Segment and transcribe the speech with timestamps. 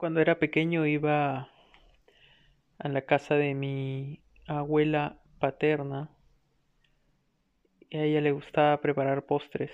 [0.00, 1.50] Cuando era pequeño iba
[2.78, 6.08] a la casa de mi abuela paterna
[7.90, 9.70] y a ella le gustaba preparar postres.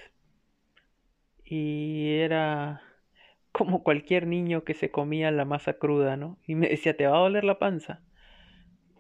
[1.45, 2.83] Y era
[3.53, 6.39] como cualquier niño que se comía la masa cruda, ¿no?
[6.45, 8.03] Y me decía, ¿te va a doler la panza?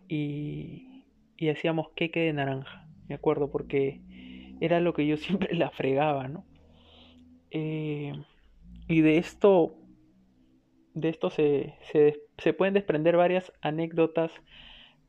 [0.06, 1.02] Y,
[1.36, 4.00] y hacíamos queque de naranja, me acuerdo, porque
[4.60, 6.46] era lo que yo siempre la fregaba, ¿no?
[7.50, 8.12] Eh,
[8.86, 9.76] y de esto,
[10.96, 14.32] de esto se, se, se, pueden desprender varias anécdotas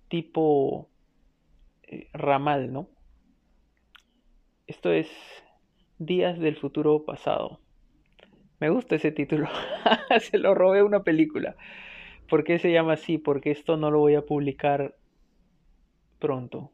[0.10, 0.90] tipo
[1.84, 2.90] eh, ramal, ¿no?
[4.68, 5.10] Esto es
[5.98, 7.62] Días del futuro pasado.
[8.60, 9.48] Me gusta ese título.
[10.20, 11.56] se lo robé a una película.
[12.30, 13.18] ¿Por qué se llama así?
[13.18, 14.96] Porque esto no lo voy a publicar
[16.20, 16.72] pronto.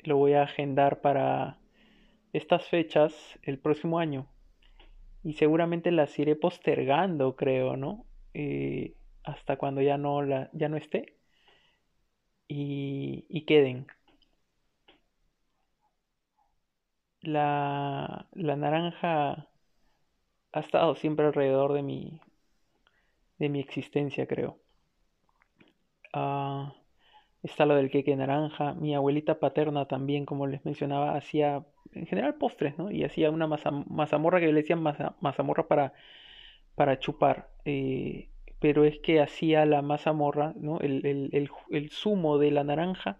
[0.00, 1.58] Lo voy a agendar para
[2.34, 4.28] estas fechas el próximo año
[5.24, 8.04] y seguramente las iré postergando, creo, ¿no?
[8.34, 11.16] Eh, hasta cuando ya no, la, ya no esté
[12.48, 13.86] y, y queden.
[17.22, 19.48] La, la naranja
[20.52, 22.20] ha estado siempre alrededor de mi,
[23.38, 24.58] de mi existencia, creo.
[26.14, 26.68] Uh,
[27.42, 28.74] está lo del queque naranja.
[28.74, 32.90] Mi abuelita paterna también, como les mencionaba, hacía en general postres, ¿no?
[32.92, 34.82] Y hacía una mazamorra que le decían
[35.20, 35.94] mazamorra para,
[36.76, 37.50] para chupar.
[37.66, 38.31] Eh,
[38.62, 40.78] pero es que hacía la mazamorra, ¿no?
[40.78, 43.18] El, el, el, zumo de la naranja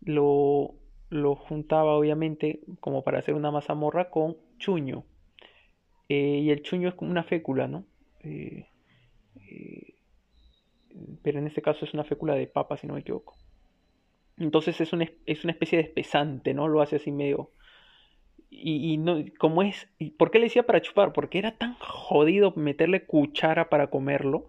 [0.00, 0.76] lo,
[1.10, 5.04] lo, juntaba obviamente como para hacer una mazamorra con chuño.
[6.08, 7.84] Eh, y el chuño es como una fécula, ¿no?
[8.20, 8.66] Eh,
[11.22, 13.36] pero en este caso es una fécula de papa, si no me equivoco.
[14.38, 16.66] Entonces es una, es una especie de espesante, ¿no?
[16.66, 17.50] Lo hace así medio,
[18.50, 21.12] y, no, como es, ¿por qué le decía para chupar?
[21.12, 24.48] Porque era tan jodido meterle cuchara para comerlo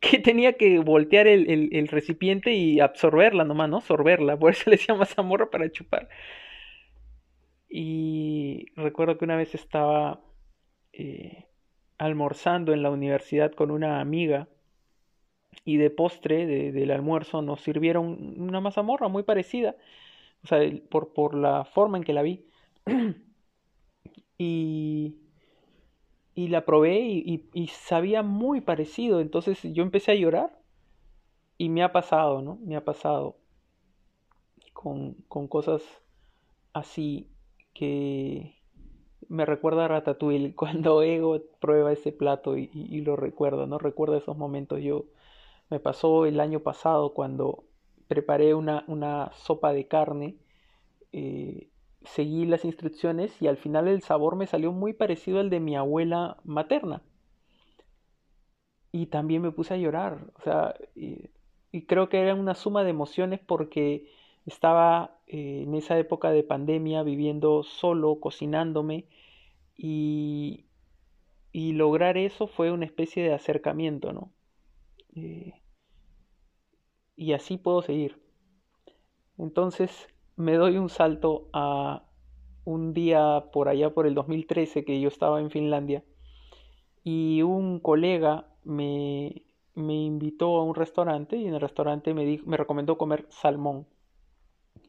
[0.00, 3.80] que tenía que voltear el, recipiente y absorberla nomás, ¿no?
[3.80, 6.08] Sorberla, por eso le decía mazamorra para chupar.
[7.68, 10.20] Y recuerdo que una vez estaba
[10.92, 11.46] eh,
[11.98, 14.48] almorzando en la universidad con una amiga
[15.64, 19.76] y de postre del almuerzo nos sirvieron una mazamorra muy parecida,
[20.44, 20.60] o sea,
[20.90, 22.46] por, por la forma en que la vi.
[24.38, 25.16] y,
[26.36, 29.20] y la probé y, sabía muy parecido.
[29.20, 30.60] Entonces yo empecé a llorar
[31.56, 32.58] y me ha pasado, ¿no?
[32.62, 33.38] Me ha pasado
[34.74, 35.82] con, con cosas
[36.74, 37.30] así
[37.72, 38.54] que
[39.28, 43.78] me recuerda a Ratatouille cuando Ego prueba ese plato y, lo recuerdo, ¿no?
[43.78, 44.82] Recuerdo esos momentos.
[44.82, 45.06] Yo
[45.70, 47.64] me pasó el año pasado cuando
[48.08, 50.36] preparé una, una sopa de carne
[51.12, 51.70] eh,
[52.06, 55.76] seguí las instrucciones y al final el sabor me salió muy parecido al de mi
[55.76, 57.02] abuela materna.
[58.92, 61.30] Y también me puse a llorar, o sea, y,
[61.86, 64.08] creo que era una suma de emociones porque
[64.46, 69.06] estaba eh, en esa época de pandemia viviendo solo, cocinándome
[69.76, 70.64] y,
[71.52, 74.32] y lograr eso fue una especie de acercamiento, ¿no?
[75.14, 75.54] Eh,
[77.16, 78.20] y así puedo seguir.
[79.38, 82.04] Entonces, me doy un salto a
[82.64, 86.04] un día por allá por el 2013 que yo estaba en Finlandia
[87.04, 89.44] y un colega me,
[89.74, 93.86] me invitó a un restaurante y en el restaurante me, dijo, me recomendó comer salmón,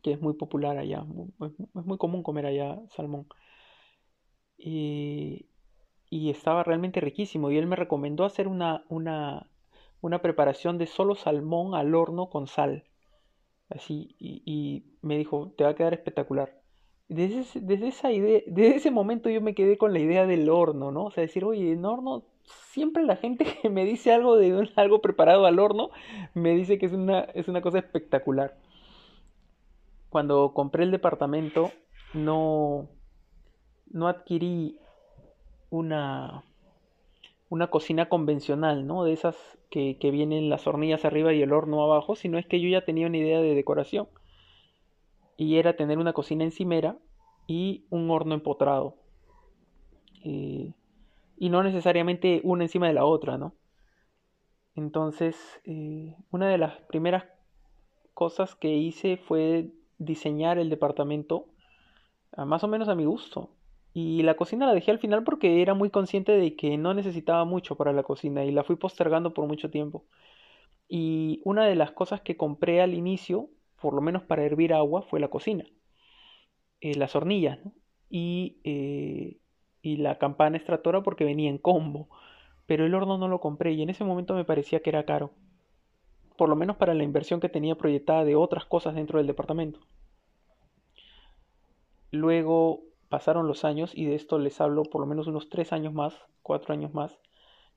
[0.01, 1.05] que es muy popular allá,
[1.39, 3.27] es muy común comer allá salmón.
[4.57, 5.49] Y,
[6.09, 9.49] y estaba realmente riquísimo y él me recomendó hacer una, una,
[10.01, 12.86] una preparación de solo salmón al horno con sal
[13.69, 16.53] así, y, me dijo, te va a quedar espectacular.
[17.09, 20.91] Desde, desde, esa idea, desde ese momento yo me quedé con la idea del horno,
[20.91, 21.05] ¿no?
[21.05, 22.25] O sea, decir, oye, en horno,
[22.71, 25.89] siempre la gente que me dice algo de algo preparado al horno,
[26.33, 28.57] me dice que es una, es una cosa espectacular.
[30.09, 31.71] Cuando compré el departamento,
[32.13, 32.89] no,
[33.89, 34.79] no adquirí
[35.69, 36.43] una,
[37.49, 39.03] una cocina convencional, ¿no?
[39.03, 39.35] De esas
[39.69, 42.85] que, que, vienen las hornillas arriba y el horno abajo, sino es que yo ya
[42.85, 44.07] tenía una idea de decoración.
[45.37, 46.97] Y era tener una cocina encimera
[47.47, 48.95] y un horno empotrado.
[50.23, 50.73] Eh,
[51.37, 53.53] y no necesariamente una encima de la otra, ¿no?
[54.75, 57.25] Entonces, eh, una de las primeras
[58.13, 61.45] cosas que hice fue diseñar el departamento
[62.35, 63.49] más o menos a mi gusto.
[63.99, 67.45] Y la cocina la dejé al final porque era muy consciente de que no necesitaba
[67.45, 70.05] mucho para la cocina y la fui postergando por mucho tiempo.
[70.87, 73.49] Y una de las cosas que compré al inicio,
[73.81, 75.65] por lo menos para hervir agua, fue la cocina.
[76.81, 77.59] Eh, las hornillas
[78.09, 79.39] y, eh,
[79.81, 82.09] y la campana extractora porque venía en combo.
[82.67, 85.33] pero el horno no lo compré y en ese momento me parecía que era caro,
[86.37, 89.81] por lo menos para la inversión que tenía proyectada de otras cosas dentro del departamento.
[92.11, 95.93] Luego pasaron los años y de esto les hablo por lo menos unos tres años
[95.93, 97.17] más, cuatro años más,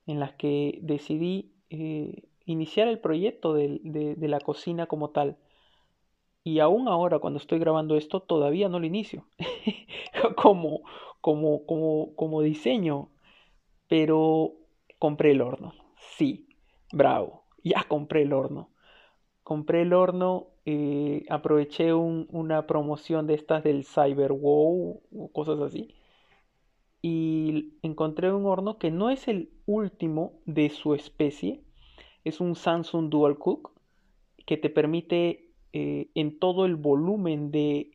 [0.07, 5.39] en las que decidí eh, iniciar el proyecto de, la cocina como tal.
[6.43, 9.27] Y aún ahora, cuando estoy grabando esto, todavía no lo inicio
[10.37, 10.81] como,
[11.21, 13.11] como, como, como diseño.
[13.89, 14.55] Pero
[14.99, 15.75] compré el horno.
[16.17, 16.49] Sí,
[16.93, 17.45] bravo.
[17.63, 18.71] Ya compré el horno.
[19.43, 25.97] Compré el horno eh, aproveché una promoción de estas del Cyber Wow o cosas así.
[27.03, 31.61] Y encontré un horno que no es el último de su especie.
[32.25, 33.73] Es un Samsung Dual Cook
[34.47, 37.91] que te permite eh, en todo el volumen de,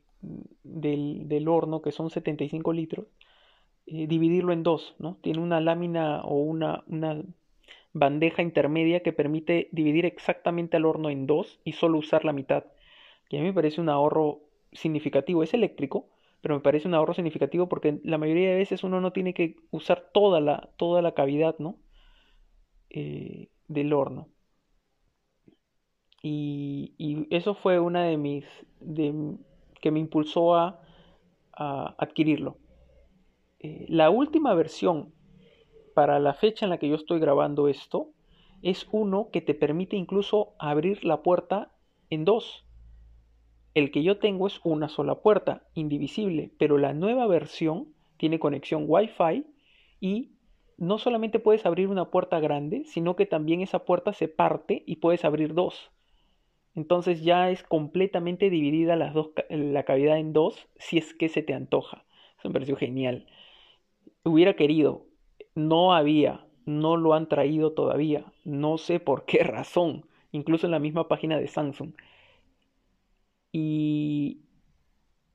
[0.63, 3.07] del, horno, que son 75 litros,
[3.85, 4.95] eh, dividirlo en dos.
[4.99, 5.17] ¿no?
[5.21, 6.83] Tiene una lámina o una
[7.95, 12.65] bandeja intermedia que permite dividir exactamente el horno en dos y solo usar la mitad.
[13.29, 14.41] Y a mí me parece un ahorro
[14.73, 15.43] significativo.
[15.43, 16.09] Es eléctrico,
[16.41, 19.55] pero me parece un ahorro significativo porque la mayoría de veces uno no tiene que
[19.71, 21.77] usar toda la, toda la cavidad ¿no?
[22.89, 24.27] Eh, del horno.
[26.21, 28.45] Y, y, eso fue una de mis...
[28.81, 29.37] De,
[29.79, 30.81] que me impulsó a,
[31.53, 32.57] a adquirirlo.
[33.59, 35.14] Eh, la última versión
[35.95, 38.11] para la fecha en la que yo estoy grabando esto,
[38.61, 41.71] es uno que te permite incluso abrir la puerta
[42.09, 42.65] en dos.
[43.73, 48.85] El que yo tengo es una sola puerta, indivisible, pero la nueva versión tiene conexión
[48.87, 49.45] Wi-Fi
[50.01, 50.33] y
[50.77, 54.97] no solamente puedes abrir una puerta grande, sino que también esa puerta se parte y
[54.97, 55.91] puedes abrir dos.
[56.75, 61.41] Entonces ya es completamente dividida las dos, la cavidad en dos si es que se
[61.41, 62.03] te antoja.
[62.37, 63.27] Eso me pareció genial.
[64.23, 65.04] Hubiera querido
[65.55, 70.79] no había, no lo han traído todavía, no sé por qué razón, incluso en la
[70.79, 71.93] misma página de Samsung.
[73.51, 74.41] Y,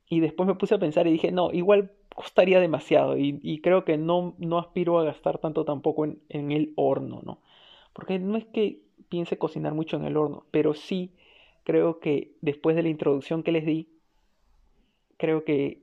[0.09, 3.97] y después me puse a pensar y dije, no, igual costaría demasiado y, creo que
[3.97, 7.39] no, no aspiro a gastar tanto tampoco en, en el horno, ¿no?
[7.93, 11.13] Porque no es que piense cocinar mucho en el horno, pero sí
[11.65, 13.89] creo que después de la introducción que les di,
[15.17, 15.83] creo que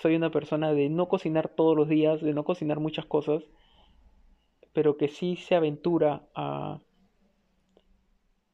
[0.00, 3.42] soy una persona de no cocinar todos los días, de no cocinar muchas cosas
[4.72, 6.80] pero que sí se aventura a,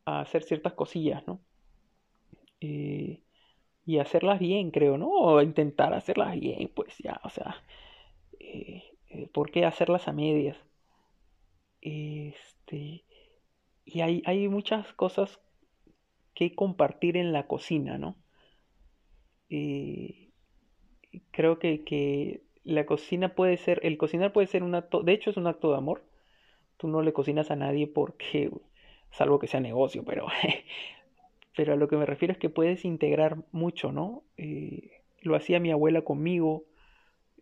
[0.04, 1.40] a hacer ciertas cosillas, ¿no?
[2.60, 3.22] Eh,
[3.86, 5.08] y hacerlas bien, creo, ¿no?
[5.10, 7.62] O intentar hacerlas bien, pues ya, o sea,
[8.40, 10.56] eh, eh, ¿por qué hacerlas a medias?
[11.82, 13.04] Este,
[13.84, 15.40] y hay, hay muchas cosas
[16.34, 18.16] que compartir en la cocina, ¿no?
[21.30, 25.30] creo que, que, la cocina puede ser, el cocinar puede ser un acto, de hecho
[25.30, 26.02] es un acto de amor,
[26.76, 28.50] Tú no le cocinas a nadie porque,
[29.10, 30.26] salvo que sea negocio, pero,
[31.56, 34.24] pero a lo que me refiero es que puedes integrar mucho, ¿no?
[34.36, 34.90] Eh,
[35.22, 36.64] lo hacía mi abuela conmigo,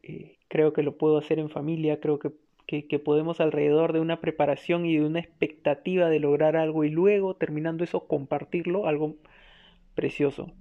[0.02, 2.32] eh, creo que lo puedo hacer en familia, creo que,
[2.66, 7.34] que, podemos alrededor de una preparación y de una expectativa de lograr algo y luego,
[7.34, 9.16] terminando eso, compartirlo, algo
[9.94, 10.52] precioso.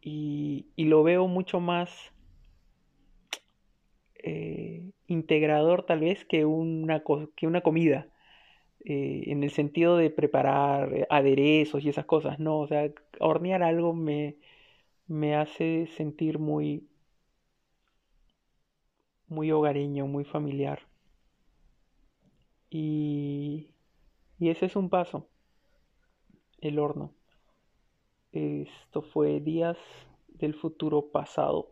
[0.00, 2.12] Y, y lo veo mucho más
[4.28, 7.02] eh, integrador tal vez que una,
[7.36, 8.08] que una comida.
[8.84, 13.94] Eh, en el sentido de preparar aderezos y esas cosas, no, o sea, hornear algo
[13.94, 14.36] me,
[15.08, 16.86] me hace sentir muy,
[19.28, 20.80] muy hogareño, muy familiar.
[22.70, 23.74] Y,
[24.38, 25.28] y ese es un paso,
[26.60, 27.14] el horno.
[28.32, 29.76] Esto fue días
[30.28, 31.68] del futuro pasado.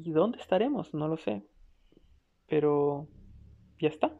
[0.00, 0.94] ¿Y dónde estaremos?
[0.94, 1.44] No lo sé.
[2.46, 3.08] Pero
[3.80, 4.16] ya está.